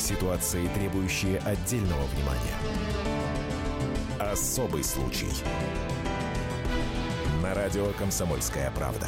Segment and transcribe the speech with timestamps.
[0.00, 2.56] Ситуации, требующие отдельного внимания.
[4.18, 5.28] Особый случай.
[7.42, 9.06] На радио «Комсомольская правда».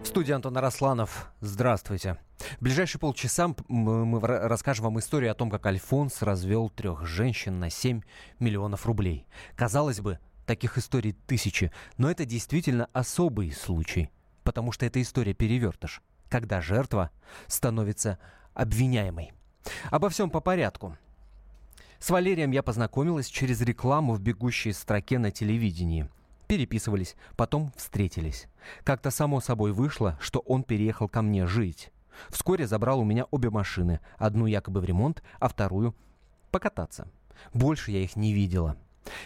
[0.00, 1.32] В студии Антон Арасланов.
[1.40, 2.18] Здравствуйте.
[2.60, 7.68] В ближайшие полчаса мы расскажем вам историю о том, как Альфонс развел трех женщин на
[7.68, 8.00] 7
[8.38, 9.26] миллионов рублей.
[9.56, 14.08] Казалось бы, таких историй тысячи, но это действительно особый случай,
[14.44, 17.10] потому что это история перевертыш, когда жертва
[17.46, 18.18] становится
[18.54, 19.32] обвиняемой.
[19.90, 20.96] Обо всем по порядку.
[21.98, 26.08] С Валерием я познакомилась через рекламу в бегущей строке на телевидении.
[26.46, 28.46] Переписывались, потом встретились.
[28.84, 31.90] Как-то само собой вышло, что он переехал ко мне жить.
[32.30, 35.94] Вскоре забрал у меня обе машины, одну якобы в ремонт, а вторую
[36.50, 37.08] покататься.
[37.52, 38.76] Больше я их не видела.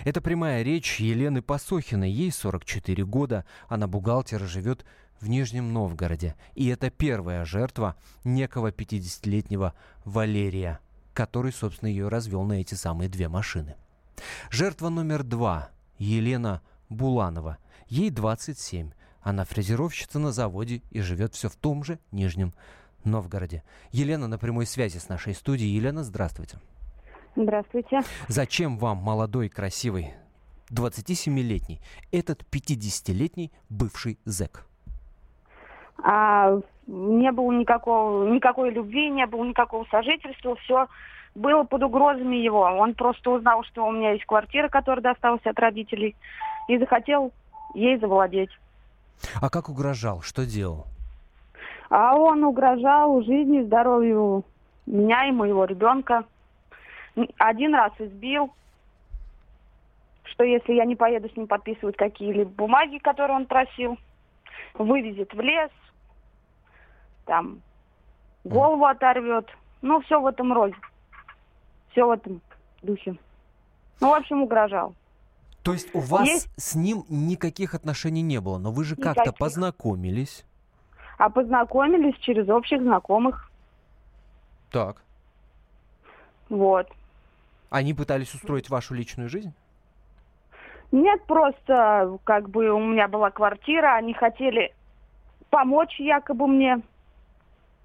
[0.04, 2.10] Это прямая речь Елены Посохиной.
[2.10, 4.84] Ей 44 года, она бухгалтер живет
[5.22, 6.34] в Нижнем Новгороде.
[6.54, 9.72] И это первая жертва некого 50-летнего
[10.04, 10.80] Валерия,
[11.14, 13.76] который, собственно, ее развел на эти самые две машины.
[14.50, 17.58] Жертва номер два– Елена Буланова.
[17.88, 18.90] Ей 27.
[19.22, 22.52] Она фрезеровщица на заводе и живет все в том же Нижнем
[23.04, 23.62] Новгороде.
[23.92, 25.74] Елена на прямой связи с нашей студией.
[25.74, 26.58] Елена, здравствуйте.
[27.36, 28.00] Здравствуйте.
[28.28, 30.14] Зачем вам, молодой, красивый,
[30.70, 34.66] 27-летний, этот 50-летний бывший зэк?
[36.02, 40.88] А, не было никакого, никакой любви, не было никакого сожительства, все
[41.34, 42.60] было под угрозами его.
[42.60, 46.16] Он просто узнал, что у меня есть квартира, которая досталась от родителей,
[46.68, 47.32] и захотел
[47.74, 48.50] ей завладеть.
[49.40, 50.20] А как угрожал?
[50.22, 50.86] Что делал?
[51.88, 54.44] А он угрожал жизни, здоровью
[54.86, 56.24] меня и моего ребенка.
[57.38, 58.52] Один раз избил,
[60.24, 63.98] что если я не поеду с ним подписывать какие-либо бумаги, которые он просил,
[64.74, 65.70] вывезет в лес,
[67.24, 67.60] там
[68.44, 69.46] голову оторвет.
[69.80, 70.76] Ну, все в этом роде.
[71.90, 72.40] Все в этом
[72.82, 73.16] духе.
[74.00, 74.94] Ну, в общем, угрожал.
[75.62, 76.48] То есть у вас есть...
[76.56, 80.44] с ним никаких отношений не было, но вы же как-то познакомились?
[81.18, 83.50] А познакомились через общих знакомых.
[84.70, 85.02] Так.
[86.48, 86.88] Вот.
[87.70, 89.54] Они пытались устроить вашу личную жизнь?
[90.90, 94.74] Нет, просто как бы у меня была квартира, они хотели
[95.48, 96.82] помочь якобы мне,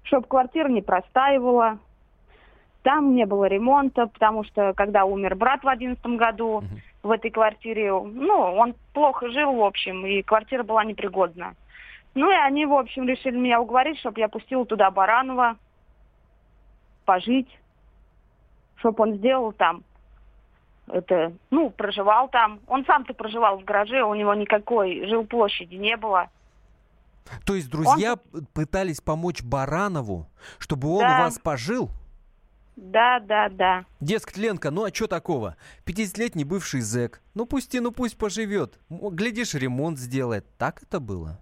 [0.08, 1.78] чтобы квартира не простаивала.
[2.82, 6.64] Там не было ремонта, потому что когда умер брат в одиннадцатом году
[7.02, 11.54] в этой квартире, ну, он плохо жил, в общем, и квартира была непригодна.
[12.14, 15.56] Ну и они, в общем, решили меня уговорить, чтобы я пустила туда Баранова
[17.04, 17.48] пожить,
[18.76, 19.82] чтобы он сделал там
[20.90, 22.60] это, ну, проживал там.
[22.66, 26.28] Он сам-то проживал в гараже, у него никакой жилплощади не было.
[27.44, 28.46] То есть друзья Он...
[28.52, 30.28] пытались помочь Баранову,
[30.58, 31.20] чтобы он да.
[31.20, 31.90] вас пожил?
[32.76, 33.86] Да, да, да.
[34.00, 35.56] Дескать, Ленка, ну а что такого?
[35.84, 37.20] 50-летний бывший зэк.
[37.34, 38.78] Ну пусти, ну пусть поживет.
[38.88, 40.46] Глядишь, ремонт сделает.
[40.58, 41.40] Так это было?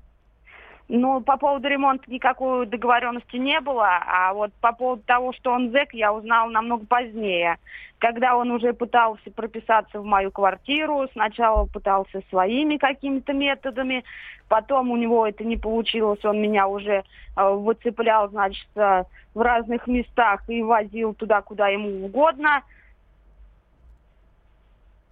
[0.88, 5.72] Ну, по поводу ремонта никакой договоренности не было, а вот по поводу того, что он
[5.72, 7.58] зэк, я узнала намного позднее.
[7.98, 14.04] Когда он уже пытался прописаться в мою квартиру, сначала пытался своими какими-то методами,
[14.48, 17.02] потом у него это не получилось, он меня уже
[17.36, 19.04] э, выцеплял, значит, э,
[19.34, 22.62] в разных местах и возил туда, куда ему угодно.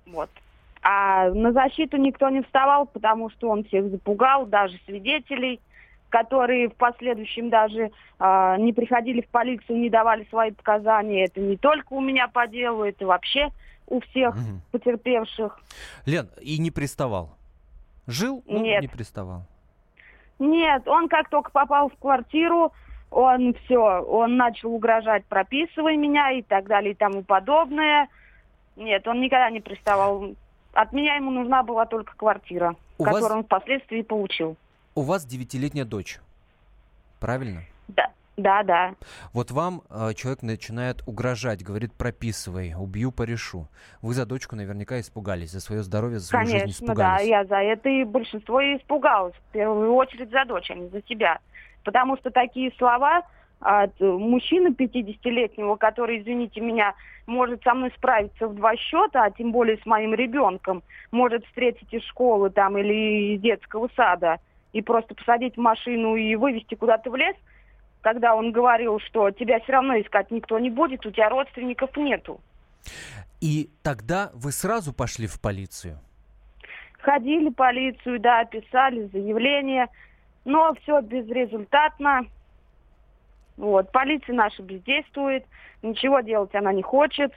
[0.07, 0.31] Вот.
[0.87, 5.59] А на защиту никто не вставал, потому что он всех запугал, даже свидетелей,
[6.11, 7.91] которые в последующем даже
[8.21, 11.25] э, не приходили в полицию, не давали свои показания.
[11.25, 13.49] Это не только у меня по делу, это вообще
[13.87, 14.61] у всех угу.
[14.73, 15.59] потерпевших.
[16.05, 17.31] Лен, и не приставал?
[18.07, 18.83] Жил, но Нет.
[18.83, 19.47] не приставал?
[20.39, 22.73] Нет, он как только попал в квартиру,
[23.11, 28.09] он все, он начал угрожать, прописывай меня и так далее и тому подобное.
[28.77, 30.35] Нет, он никогда не приставал.
[30.75, 33.33] От меня ему нужна была только квартира, У которую вас...
[33.33, 34.57] он впоследствии получил.
[34.95, 36.21] У вас девятилетняя дочь,
[37.21, 37.63] правильно?
[37.89, 38.11] Да.
[38.37, 38.95] Да, да.
[39.33, 43.69] Вот вам э, человек начинает угрожать, говорит, прописывай, убью, порешу.
[44.03, 46.99] Вы за дочку наверняка испугались, за свое здоровье, за свою Конечно, жизнь испугались.
[46.99, 49.35] да, я за это и большинство и испугалось.
[49.37, 51.39] В первую очередь за дочь, а не за себя.
[51.85, 53.23] Потому что такие слова
[53.61, 56.95] от мужчины 50-летнего, который, извините меня,
[57.27, 61.93] может со мной справиться в два счета, а тем более с моим ребенком, может встретить
[61.93, 64.39] из школы там или из детского сада
[64.73, 67.37] и просто посадить в машину и вывести куда-то в лес,
[68.03, 72.41] когда он говорил, что тебя все равно искать никто не будет, у тебя родственников нету.
[73.41, 75.99] И тогда вы сразу пошли в полицию?
[76.99, 79.89] Ходили в полицию, да, писали заявление,
[80.45, 82.27] но все безрезультатно
[83.57, 85.45] Вот, полиция наша бездействует,
[85.83, 87.33] ничего делать она не хочет.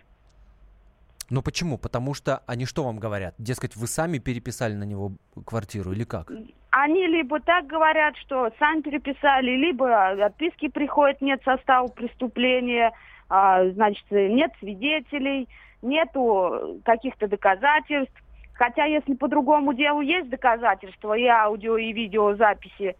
[1.29, 1.77] Но почему?
[1.77, 3.35] Потому что они что вам говорят?
[3.37, 5.11] Дескать, вы сами переписали на него
[5.45, 6.31] квартиру или как?
[6.71, 12.93] Они либо так говорят, что сами переписали, либо отписки приходят, нет состава преступления,
[13.29, 15.49] а, значит, нет свидетелей,
[15.81, 18.15] нету каких-то доказательств.
[18.53, 22.95] Хотя, если по другому делу есть доказательства и аудио, и видеозаписи,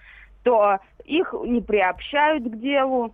[0.48, 3.14] то их не приобщают к делу.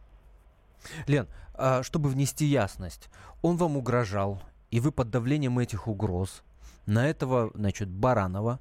[1.07, 3.09] Лен, а, чтобы внести ясность,
[3.41, 4.39] он вам угрожал,
[4.69, 6.43] и вы под давлением этих угроз
[6.85, 8.59] на этого, значит, Баранова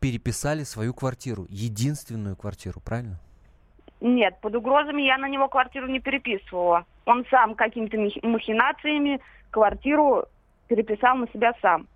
[0.00, 3.18] переписали свою квартиру, единственную квартиру, правильно?
[4.02, 6.84] Нет, под угрозами я на него квартиру не переписывала.
[7.06, 7.96] Он сам какими-то
[8.26, 9.18] махинациями
[9.50, 10.26] квартиру
[10.68, 11.86] переписал на себя сам.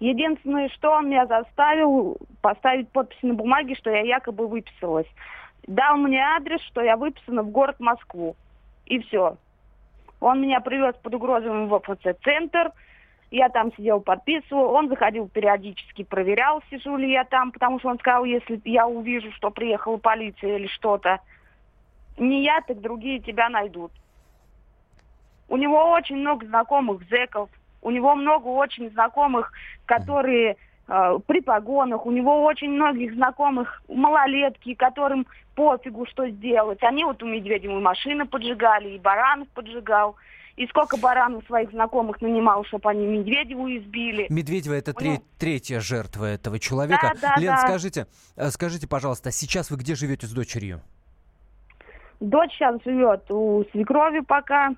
[0.00, 5.06] Единственное, что он меня заставил поставить подпись на бумаге, что я якобы выписалась.
[5.66, 8.34] Дал мне адрес, что я выписана в город Москву.
[8.86, 9.36] И все.
[10.20, 12.72] Он меня привез под угрозами в ОФЦ-центр.
[13.30, 14.72] Я там сидел, подписывал.
[14.72, 19.30] Он заходил периодически, проверял, сижу ли я там, потому что он сказал, если я увижу,
[19.32, 21.20] что приехала полиция или что-то,
[22.16, 23.92] не я, так другие тебя найдут.
[25.48, 27.50] У него очень много знакомых зэков,
[27.82, 29.52] у него много очень знакомых,
[29.86, 30.56] которые
[30.88, 36.82] э, при погонах, у него очень многих знакомых малолетки, которым пофигу, что сделать.
[36.82, 40.16] Они вот у Медведева машины поджигали, и Баранов поджигал.
[40.56, 44.26] И сколько Баранов своих знакомых нанимал, чтобы они Медведеву избили.
[44.28, 47.12] Медведева это тре- третья жертва этого человека.
[47.20, 47.58] Да, да, Лен, да.
[47.58, 48.06] скажите,
[48.36, 50.82] э, скажите, пожалуйста, сейчас вы где живете с дочерью?
[52.20, 54.74] Дочь сейчас живет у свекрови пока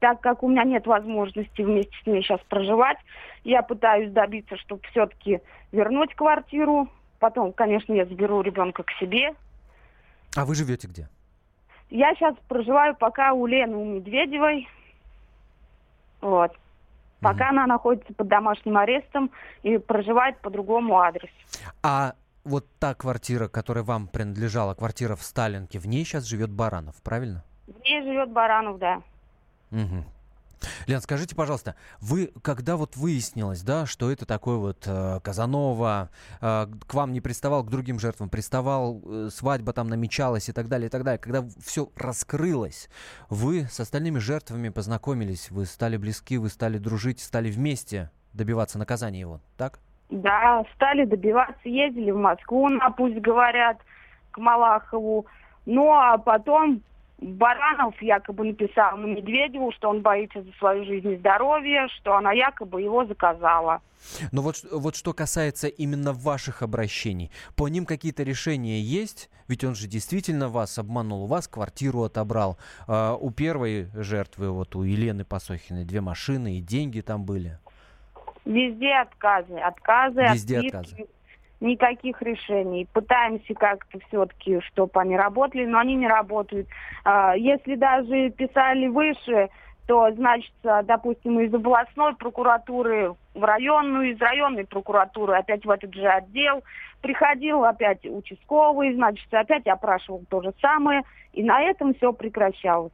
[0.00, 2.98] так как у меня нет возможности вместе с ней сейчас проживать,
[3.44, 5.40] я пытаюсь добиться, чтобы все-таки
[5.72, 6.88] вернуть квартиру.
[7.18, 9.34] Потом, конечно, я заберу ребенка к себе.
[10.34, 11.08] А вы живете где?
[11.90, 14.68] Я сейчас проживаю пока у Лены, у Медведевой.
[16.20, 16.52] Вот.
[17.20, 17.50] Пока угу.
[17.50, 19.30] она находится под домашним арестом
[19.62, 21.32] и проживает по другому адресу.
[21.82, 22.14] А
[22.44, 27.44] вот та квартира, которая вам принадлежала, квартира в Сталинке, в ней сейчас живет Баранов, правильно?
[27.66, 29.02] В ней живет Баранов, да.
[29.70, 30.04] Угу.
[30.86, 36.66] Лен, скажите, пожалуйста, вы, когда вот выяснилось, да, что это такой вот э, Казанова, э,
[36.86, 40.88] к вам не приставал, к другим жертвам приставал, э, свадьба там намечалась и так далее,
[40.88, 42.90] и так далее, когда все раскрылось,
[43.28, 49.20] вы с остальными жертвами познакомились, вы стали близки, вы стали дружить, стали вместе добиваться наказания
[49.20, 49.78] его, так?
[50.10, 53.78] Да, стали добиваться, ездили в Москву, на пусть говорят,
[54.32, 55.26] к Малахову.
[55.66, 56.82] Ну, а потом
[57.20, 62.32] Баранов якобы написал на Медведеву, что он боится за свою жизнь и здоровье, что она
[62.32, 63.82] якобы его заказала.
[64.32, 69.28] Но вот, вот что касается именно ваших обращений, по ним какие-то решения есть?
[69.48, 72.56] Ведь он же действительно вас обманул, у вас квартиру отобрал.
[72.86, 77.58] А у первой жертвы, вот у Елены Посохиной, две машины и деньги там были.
[78.46, 81.06] Везде отказы, отказы, Везде отказы
[81.60, 82.88] никаких решений.
[82.92, 86.66] Пытаемся как-то все-таки, чтобы они работали, но они не работают.
[87.04, 89.50] А, если даже писали выше,
[89.86, 96.06] то, значит, допустим, из областной прокуратуры в районную, из районной прокуратуры опять в этот же
[96.06, 96.62] отдел.
[97.02, 101.02] Приходил опять участковый, значит, опять опрашивал то же самое.
[101.32, 102.92] И на этом все прекращалось.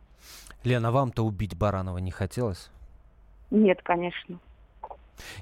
[0.64, 2.70] Лена, вам-то убить Баранова не хотелось?
[3.50, 4.38] Нет, конечно.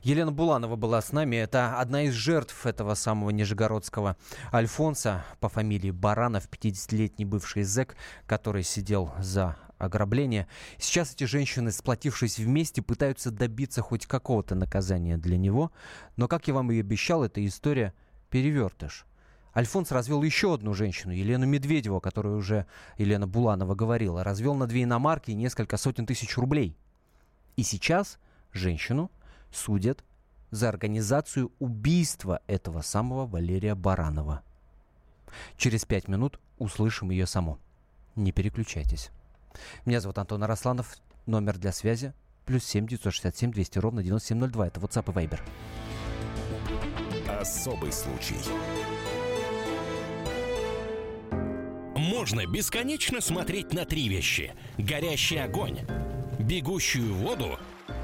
[0.03, 1.37] Елена Буланова была с нами.
[1.37, 4.17] Это одна из жертв этого самого нижегородского
[4.53, 10.47] Альфонса по фамилии Баранов, 50-летний бывший зэк, который сидел за ограбление.
[10.79, 15.73] Сейчас эти женщины, сплотившись вместе, пытаются добиться хоть какого-то наказания для него.
[16.17, 17.95] Но, как я вам и обещал, эта история
[18.31, 19.07] перевертыш.
[19.57, 22.67] Альфонс развел еще одну женщину, Елену Медведеву, о которой уже
[22.99, 24.25] Елена Буланова говорила.
[24.25, 26.77] Развел на две иномарки и несколько сотен тысяч рублей.
[27.57, 28.19] И сейчас
[28.53, 29.13] женщину
[29.55, 30.05] судят
[30.51, 34.43] за организацию убийства этого самого Валерия Баранова.
[35.57, 37.59] Через пять минут услышим ее само.
[38.15, 39.11] Не переключайтесь.
[39.85, 40.97] Меня зовут Антон Арасланов.
[41.27, 42.13] Номер для связи
[42.45, 44.67] плюс семь девятьсот шестьдесят семь двести ровно девяносто семь ноль два.
[44.67, 45.41] Это WhatsApp и Viber.
[47.41, 48.37] Особый случай.
[51.97, 54.55] Можно бесконечно смотреть на три вещи.
[54.77, 55.81] Горящий огонь,
[56.39, 57.59] бегущую воду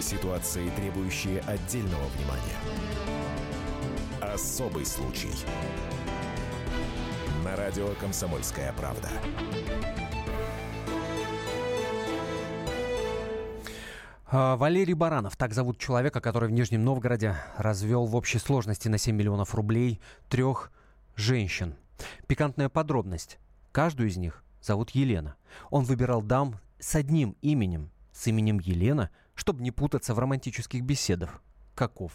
[0.00, 2.56] Ситуации, требующие отдельного внимания.
[4.20, 5.30] Особый случай.
[7.44, 9.08] На радио «Комсомольская правда».
[14.32, 18.96] А, Валерий Баранов, так зовут человека, который в Нижнем Новгороде развел в общей сложности на
[18.96, 20.72] 7 миллионов рублей трех
[21.14, 21.74] женщин.
[22.26, 23.38] Пикантная подробность.
[23.72, 25.36] Каждую из них зовут Елена.
[25.70, 31.40] Он выбирал дам с одним именем, с именем Елена, чтобы не путаться в романтических беседах.
[31.74, 32.12] Каков?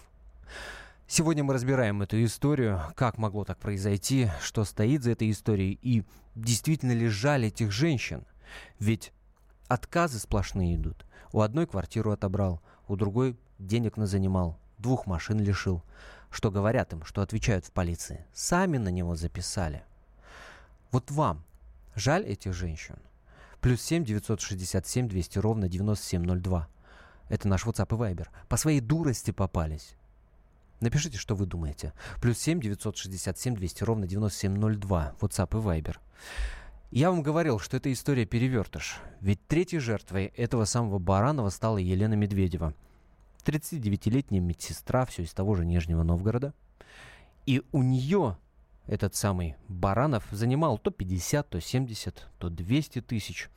[1.07, 6.03] Сегодня мы разбираем эту историю, как могло так произойти, что стоит за этой историей и
[6.35, 8.27] действительно ли жаль этих женщин.
[8.77, 9.11] Ведь
[9.67, 11.03] отказы сплошные идут.
[11.31, 15.81] У одной квартиру отобрал, у другой денег назанимал, двух машин лишил.
[16.29, 18.23] Что говорят им, что отвечают в полиции?
[18.35, 19.83] Сами на него записали.
[20.91, 21.43] Вот вам
[21.95, 22.99] жаль этих женщин?
[23.61, 26.67] Плюс 7 967 200 ровно 9702.
[27.29, 28.27] Это наш WhatsApp и Viber.
[28.47, 29.95] По своей дурости попались.
[30.79, 31.93] Напишите, что вы думаете.
[32.21, 35.15] Плюс 7 967 200 ровно 9702.
[35.19, 35.97] WhatsApp и Viber.
[36.91, 38.99] Я вам говорил, что это история перевертыш.
[39.19, 42.73] Ведь третьей жертвой этого самого Баранова стала Елена Медведева.
[43.45, 46.53] 39-летняя медсестра, все из того же Нижнего Новгорода.
[47.45, 48.37] И у нее
[48.87, 53.49] этот самый Баранов занимал то 50, то 70, то 200 тысяч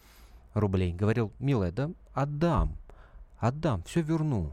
[0.54, 0.92] рублей.
[0.92, 2.76] Говорил, милая, да отдам,
[3.38, 4.52] отдам, все верну.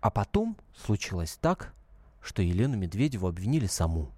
[0.00, 1.72] А потом случилось так,
[2.20, 4.10] что Елену Медведеву обвинили саму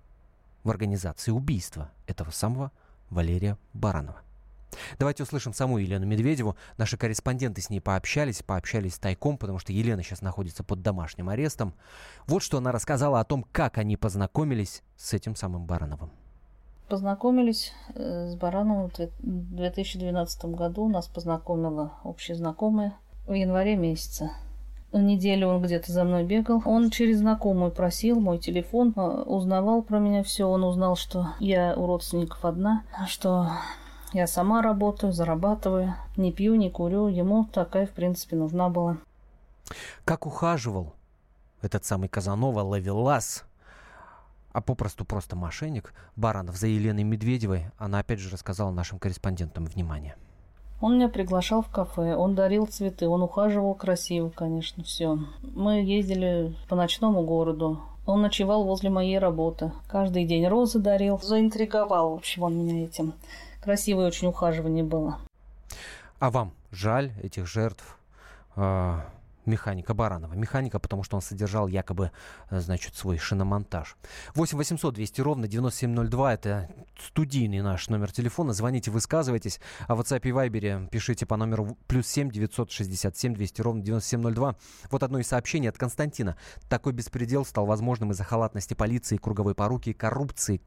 [0.65, 2.73] в организации убийства этого самого
[3.11, 4.21] Валерия Баранова.
[4.99, 6.57] Давайте услышим саму Елену Медведеву.
[6.77, 11.75] Наши корреспонденты с ней пообщались, пообщались тайком, потому что Елена сейчас находится под домашним арестом.
[12.27, 16.11] Вот что она рассказала о том, как они познакомились с этим самым Барановым.
[16.89, 20.89] Познакомились э, с Барановым в 2012 году.
[20.89, 24.31] Нас познакомила общая знакомая в январе месяце.
[24.93, 26.63] Неделю он где-то за мной бегал.
[26.65, 30.49] Он через знакомую просил мой телефон, э, узнавал про меня все.
[30.49, 33.51] Он узнал, что я у родственников одна, что
[34.13, 37.09] я сама работаю, зарабатываю, не пью, не курю.
[37.09, 38.99] Ему такая, в принципе, нужна была.
[40.05, 40.95] Как ухаживал
[41.61, 43.45] этот самый Казанова Лавелас,
[44.53, 49.67] а попросту просто мошенник, Баранов за Еленой Медведевой, она опять же рассказала нашим корреспондентам.
[49.67, 50.17] Внимание.
[50.81, 55.19] Он меня приглашал в кафе, он дарил цветы, он ухаживал красиво, конечно, все.
[55.55, 57.81] Мы ездили по ночному городу.
[58.05, 59.73] Он ночевал возле моей работы.
[59.89, 61.19] Каждый день розы дарил.
[61.21, 63.15] Заинтриговал, в общем, он меня этим.
[63.63, 65.19] Красивое очень ухаживание было.
[66.21, 67.99] А вам жаль этих жертв?
[69.47, 70.35] Механика Баранова.
[70.35, 72.11] Механика, потому что он содержал якобы,
[72.51, 73.97] э, значит, свой шиномонтаж.
[74.35, 76.35] 8 800 200 ровно 9702.
[76.35, 78.53] Это студийный наш номер телефона.
[78.53, 79.61] Звоните, высказывайтесь.
[79.87, 84.57] А в WhatsApp и Viber пишите по номеру плюс 7 967 200 ровно 9702.
[84.91, 86.37] Вот одно из сообщений от Константина.
[86.69, 90.61] Такой беспредел стал возможным из-за халатности полиции, круговой поруки коррупции,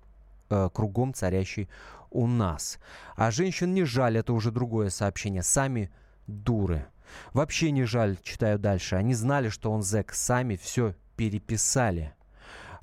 [0.49, 1.69] э, кругом царящей
[2.11, 2.79] у нас.
[3.15, 5.43] А женщин не жаль, это уже другое сообщение.
[5.43, 5.91] Сами
[6.27, 6.87] дуры.
[7.33, 8.95] Вообще не жаль, читаю дальше.
[8.95, 12.13] Они знали, что он зэк, сами все переписали.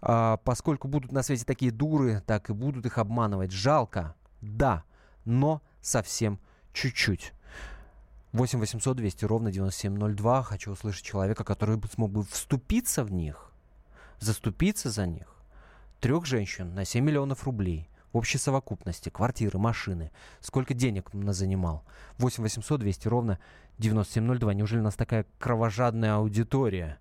[0.01, 3.53] А, поскольку будут на свете такие дуры, так и будут их обманывать.
[3.53, 4.85] Жалко, да,
[5.25, 6.39] но совсем
[6.73, 7.33] чуть-чуть.
[8.33, 10.43] 8 800 200 ровно 9702.
[10.43, 13.51] Хочу услышать человека, который смог бы вступиться в них,
[14.21, 15.35] заступиться за них.
[16.01, 21.85] Трех женщин на 7 миллионов рублей в общей совокупности, квартиры, машины, сколько денег на занимал.
[22.19, 23.39] 8 800 200 ровно
[23.79, 24.55] 9702.
[24.55, 26.99] Неужели у нас такая кровожадная аудитория?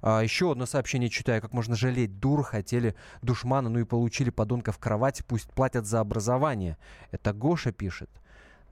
[0.00, 1.42] А, еще одно сообщение читаю.
[1.42, 6.00] Как можно жалеть дур, хотели душмана, ну и получили подонка в кровати, пусть платят за
[6.00, 6.76] образование.
[7.10, 8.10] Это Гоша пишет.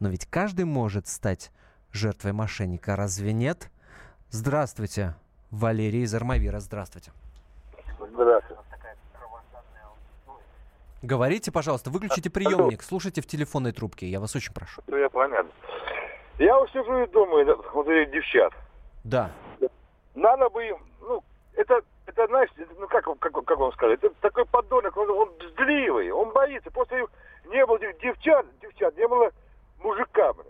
[0.00, 1.50] Но ведь каждый может стать
[1.92, 3.70] жертвой мошенника, разве нет?
[4.30, 5.14] Здравствуйте,
[5.50, 6.60] Валерий из Армавира.
[6.60, 7.12] Здравствуйте.
[7.98, 8.66] Здравствуйте.
[11.02, 14.82] Говорите, пожалуйста, выключите приемник, слушайте в телефонной трубке, я вас очень прошу.
[14.86, 15.52] Ну, я понятно.
[16.38, 18.52] Я вот сижу и думаю, вот этих девчат.
[19.05, 19.31] Да.
[20.14, 21.23] Надо бы им, ну,
[21.55, 25.31] это, это знаешь, это, ну, как, как, как вам сказать, это такой подонок, он, он
[25.38, 26.71] бздливый, он боится.
[26.71, 27.07] После
[27.47, 29.31] не было девчат, девчат, не было
[29.81, 30.45] мужика, бля.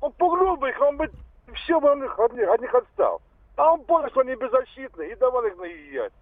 [0.00, 1.10] Он пугнул бы их, он бы
[1.54, 3.20] все бы от них, от них, от них отстал.
[3.56, 6.12] А он понял, что они беззащитны, и давал их наезжать.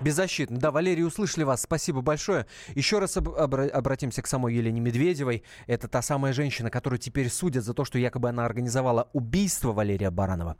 [0.00, 0.58] Беззащитно.
[0.58, 1.62] Да, Валерий, услышали вас.
[1.62, 2.46] Спасибо большое.
[2.74, 5.42] Еще раз об- обра- обратимся к самой Елене Медведевой.
[5.66, 10.10] Это та самая женщина, которую теперь судят за то, что якобы она организовала убийство Валерия
[10.10, 10.56] Баранова.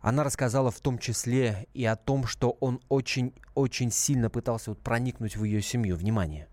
[0.00, 5.36] Она рассказала в том числе и о том, что он очень-очень сильно пытался вот проникнуть
[5.36, 5.96] в ее семью.
[5.96, 6.48] Внимание.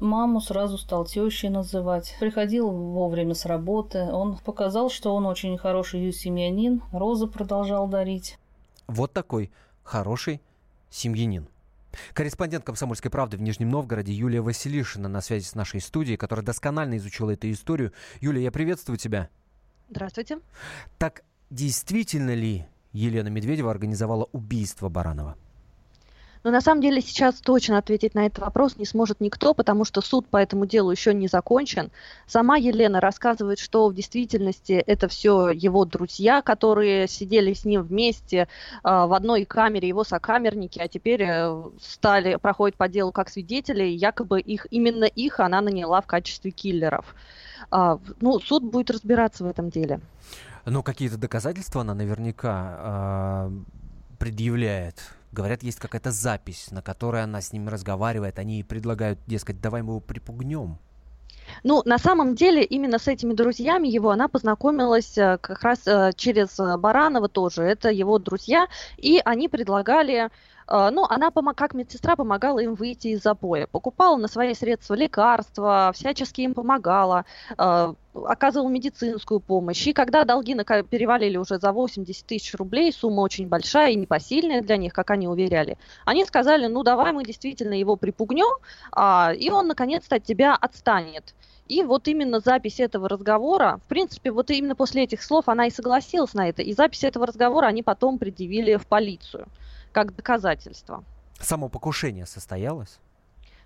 [0.00, 2.14] Маму сразу стал тещей называть.
[2.20, 4.00] Приходил вовремя с работы.
[4.00, 6.82] Он показал, что он очень хороший семьянин.
[6.92, 8.38] Розы продолжал дарить.
[8.86, 9.50] Вот такой
[9.82, 10.42] хороший
[10.90, 11.48] семьянин.
[12.12, 16.96] Корреспондент «Комсомольской правды» в Нижнем Новгороде Юлия Василишина на связи с нашей студией, которая досконально
[16.98, 17.92] изучила эту историю.
[18.20, 19.30] Юлия, я приветствую тебя.
[19.88, 20.38] Здравствуйте.
[20.98, 25.36] Так действительно ли Елена Медведева организовала убийство Баранова?
[26.44, 30.00] Но на самом деле сейчас точно ответить на этот вопрос не сможет никто, потому что
[30.00, 31.90] суд по этому делу еще не закончен.
[32.26, 38.38] Сама Елена рассказывает, что в действительности это все его друзья, которые сидели с ним вместе
[38.38, 38.46] э,
[38.82, 43.94] в одной камере, его сокамерники, а теперь э, стали, проходят по делу как свидетели, и
[43.94, 47.14] якобы их, именно их она наняла в качестве киллеров.
[47.70, 50.00] Э, ну, суд будет разбираться в этом деле.
[50.64, 53.50] Ну, какие-то доказательства она наверняка э,
[54.18, 54.96] предъявляет
[55.32, 58.38] Говорят, есть какая-то запись, на которой она с ними разговаривает.
[58.38, 60.78] Они предлагают, дескать, давай мы его припугнем.
[61.64, 66.12] Ну, на самом деле, именно с этими друзьями его она познакомилась э, как раз э,
[66.16, 67.62] через э, Баранова тоже.
[67.62, 68.66] Это его друзья,
[68.96, 70.30] и они предлагали
[70.70, 73.66] ну, она как медсестра помогала им выйти из запоя.
[73.66, 77.24] Покупала на свои средства лекарства, всячески им помогала,
[77.56, 79.86] а, оказывала медицинскую помощь.
[79.86, 84.76] И когда долги перевалили уже за 80 тысяч рублей, сумма очень большая и непосильная для
[84.76, 88.54] них, как они уверяли, они сказали, ну, давай мы действительно его припугнем,
[88.92, 91.34] а, и он, наконец-то, от тебя отстанет.
[91.66, 95.70] И вот именно запись этого разговора, в принципе, вот именно после этих слов она и
[95.70, 96.62] согласилась на это.
[96.62, 99.46] И запись этого разговора они потом предъявили в полицию
[99.92, 101.04] как доказательство.
[101.40, 102.98] Само покушение состоялось?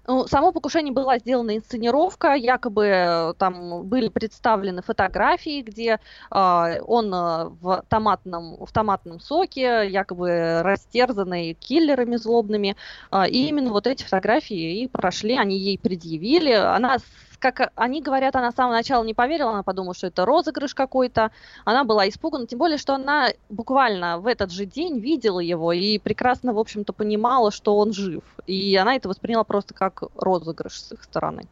[0.08, 6.00] Ну, само покушение была сделана инсценировка, якобы э, там были представлены фотографии, где
[6.30, 12.76] э, он в томатном, в томатном соке, якобы растерзанный киллерами злобными.
[13.12, 16.50] Э, и именно вот эти фотографии и прошли, они ей предъявили.
[16.50, 16.96] Она
[17.42, 21.32] как они говорят, она с самого начала не поверила, она подумала, что это розыгрыш какой-то.
[21.64, 25.98] Она была испугана, тем более, что она буквально в этот же день видела его и
[25.98, 28.22] прекрасно, в общем-то, понимала, что он жив.
[28.46, 31.42] И она это восприняла просто как розыгрыш с их стороны.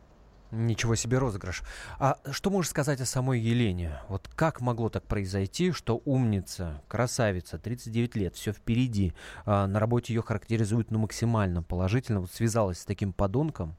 [0.50, 1.62] Ничего себе розыгрыш.
[2.00, 4.00] А что можешь сказать о самой Елене?
[4.08, 9.12] Вот как могло так произойти, что умница, красавица, 39 лет, все впереди,
[9.46, 13.76] а на работе ее характеризуют ну, максимально положительно, вот связалась с таким подонком,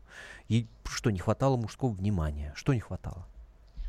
[0.48, 2.54] ей что, не хватало мужского внимания?
[2.56, 3.26] Что не хватало?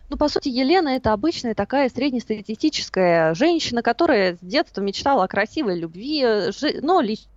[0.09, 5.79] Ну, по сути, Елена это обычная такая среднестатистическая женщина, которая с детства мечтала о красивой
[5.79, 6.81] любви, жи...
[6.83, 7.31] но лично...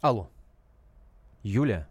[0.00, 0.30] Алло.
[1.42, 1.89] Юля?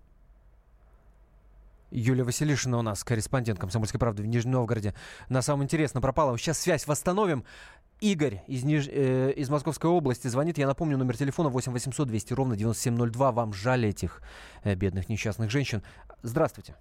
[1.91, 4.93] Юлия Василишина у нас, корреспондент «Комсомольской правды» в Нижнем Новгороде.
[5.29, 6.37] На самом интересно пропала.
[6.37, 7.43] Сейчас связь восстановим.
[7.99, 8.87] Игорь из, Ниж...
[8.87, 10.57] э, из Московской области звонит.
[10.57, 13.31] Я напомню, номер телефона 8 800 200 ровно 9702.
[13.31, 14.21] Вам жаль этих
[14.63, 15.83] э, бедных несчастных женщин.
[16.23, 16.75] Здравствуйте.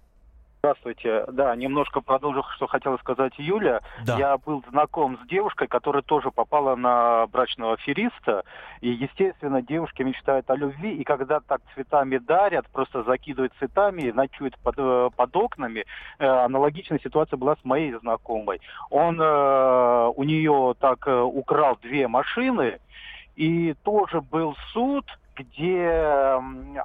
[0.61, 1.23] Здравствуйте.
[1.31, 3.79] Да, немножко продолжу, что хотела сказать Юля.
[4.05, 4.17] Да.
[4.17, 8.43] Я был знаком с девушкой, которая тоже попала на брачного афериста.
[8.81, 10.97] И, естественно, девушки мечтают о любви.
[10.97, 15.85] И когда так цветами дарят, просто закидывают цветами, ночуют под, э, под окнами,
[16.19, 18.59] э, аналогичная ситуация была с моей знакомой.
[18.89, 22.79] Он э, у нее так э, украл две машины,
[23.37, 25.05] и тоже был суд,
[25.39, 25.89] где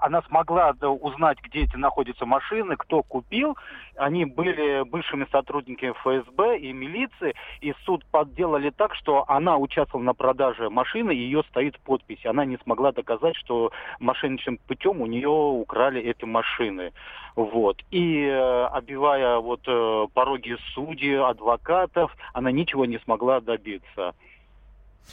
[0.01, 3.57] она смогла узнать, где эти находятся машины, кто купил.
[3.97, 10.14] Они были бывшими сотрудниками ФСБ и милиции, и суд подделали так, что она участвовала на
[10.14, 12.25] продаже машины, и ее стоит подпись.
[12.25, 16.93] Она не смогла доказать, что мошенничным путем у нее украли эти машины.
[17.35, 17.83] Вот.
[17.90, 24.14] И э, обивая вот э, пороги судей, адвокатов, она ничего не смогла добиться.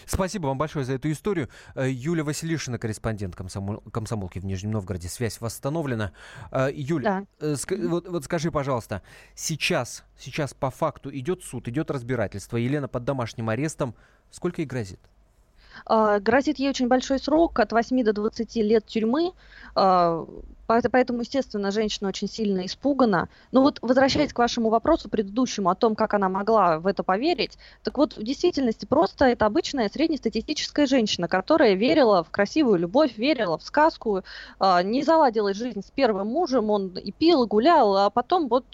[0.06, 1.50] Спасибо вам большое за эту историю.
[1.76, 5.10] Э, Юля Василишина, корреспондент комсомол, комсомолки в Нижнем Новгороде.
[5.10, 6.12] Связь восстановлена.
[6.52, 7.48] Э, Юля, да.
[7.48, 9.02] Э, ск- вот, вот скажи, пожалуйста,
[9.36, 12.58] сейчас, сейчас по факту идет суд, идет разбирательство.
[12.58, 13.96] Елена под домашним арестом.
[14.30, 15.00] Сколько ей грозит?
[15.86, 19.34] А, грозит ей очень большой срок, от 8 до 20 лет тюрьмы.
[19.76, 20.26] А,
[20.66, 23.30] поэтому, естественно, женщина очень сильно испугана.
[23.52, 27.58] Но вот возвращаясь к вашему вопросу предыдущему о том, как она могла в это поверить,
[27.84, 33.58] так вот в действительности просто это обычная среднестатистическая женщина, которая верила в красивую любовь, верила
[33.58, 34.24] в сказку,
[34.60, 38.66] а, не заладилась жизнь с первым мужем, он и пил, и гулял, а потом вот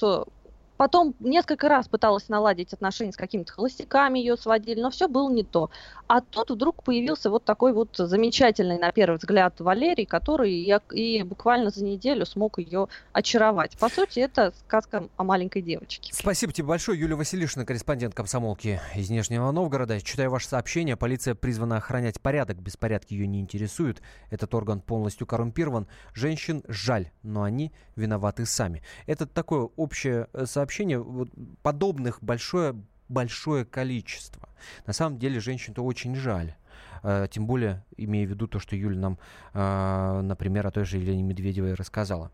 [0.77, 5.43] Потом несколько раз пыталась наладить отношения с какими-то холостяками, ее сводили, но все было не
[5.43, 5.69] то.
[6.07, 11.23] А тут вдруг появился вот такой вот замечательный, на первый взгляд, Валерий, который и, и
[11.23, 13.77] буквально за неделю смог ее очаровать.
[13.77, 16.13] По сути, это сказка о маленькой девочке.
[16.13, 19.99] Спасибо тебе большое, Юлия Василишина, корреспондент комсомолки из Нижнего Новгорода.
[20.01, 20.95] Читаю ваше сообщение.
[20.95, 22.59] Полиция призвана охранять порядок.
[22.59, 24.01] Беспорядки ее не интересуют.
[24.29, 25.87] Этот орган полностью коррумпирован.
[26.13, 28.83] Женщин жаль, но они виноваты сами.
[29.07, 30.27] Это такое общее
[30.67, 31.27] э, сообщение.
[31.61, 32.75] Подобных большое
[33.09, 34.49] большое количество.
[34.85, 36.55] На самом деле женщин-то очень жаль.
[37.03, 39.19] Uh, тем более, имея в виду то, что Юля нам,
[39.53, 42.31] uh, например, о той же Елене Медведевой рассказала.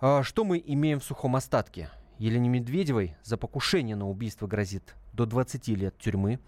[0.00, 1.88] Uh, что мы имеем в сухом остатке?
[2.18, 6.40] Елене Медведевой за покушение на убийство грозит до 20 лет тюрьмы.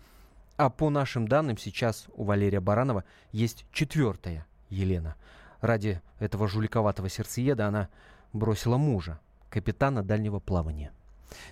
[0.56, 5.14] А по нашим данным, сейчас у Валерия Баранова есть четвертая Елена.
[5.60, 7.88] Ради этого жуликоватого сердцееда она
[8.32, 10.92] бросила мужа, капитана дальнего плавания.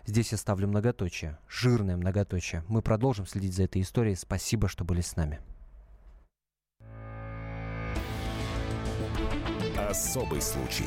[0.05, 2.65] Здесь я ставлю многоточие, жирное многоточие.
[2.69, 4.17] Мы продолжим следить за этой историей.
[4.17, 5.41] Спасибо, что были с нами.
[9.77, 10.87] Особый случай.